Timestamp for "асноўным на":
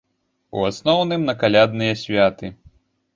0.69-1.35